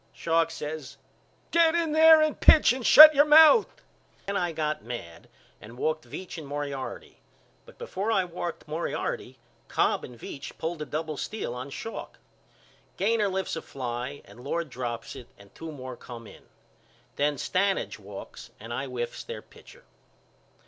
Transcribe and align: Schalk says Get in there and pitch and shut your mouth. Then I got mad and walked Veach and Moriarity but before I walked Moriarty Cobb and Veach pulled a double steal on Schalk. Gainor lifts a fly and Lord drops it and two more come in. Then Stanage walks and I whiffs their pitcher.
Schalk 0.13 0.49
says 0.49 0.97
Get 1.51 1.75
in 1.75 1.91
there 1.91 2.23
and 2.23 2.39
pitch 2.39 2.73
and 2.73 2.83
shut 2.83 3.13
your 3.13 3.23
mouth. 3.23 3.67
Then 4.25 4.35
I 4.35 4.51
got 4.51 4.83
mad 4.83 5.27
and 5.61 5.77
walked 5.77 6.05
Veach 6.09 6.39
and 6.39 6.47
Moriarity 6.47 7.19
but 7.67 7.77
before 7.77 8.11
I 8.11 8.23
walked 8.25 8.67
Moriarty 8.67 9.37
Cobb 9.67 10.03
and 10.03 10.17
Veach 10.19 10.57
pulled 10.57 10.81
a 10.81 10.87
double 10.87 11.17
steal 11.17 11.53
on 11.53 11.69
Schalk. 11.69 12.17
Gainor 12.97 13.27
lifts 13.29 13.55
a 13.55 13.61
fly 13.61 14.23
and 14.25 14.39
Lord 14.43 14.71
drops 14.71 15.15
it 15.15 15.27
and 15.37 15.53
two 15.53 15.71
more 15.71 15.95
come 15.95 16.25
in. 16.25 16.47
Then 17.17 17.35
Stanage 17.35 17.99
walks 17.99 18.49
and 18.59 18.73
I 18.73 18.87
whiffs 18.87 19.23
their 19.23 19.43
pitcher. 19.43 19.83